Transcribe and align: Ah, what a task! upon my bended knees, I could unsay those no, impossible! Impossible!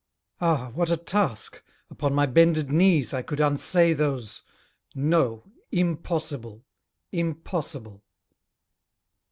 Ah, 0.39 0.71
what 0.73 0.89
a 0.89 0.97
task! 0.97 1.61
upon 1.91 2.15
my 2.15 2.25
bended 2.25 2.71
knees, 2.71 3.13
I 3.13 3.21
could 3.21 3.39
unsay 3.39 3.93
those 3.93 4.41
no, 4.95 5.47
impossible! 5.71 6.65
Impossible! 7.11 8.03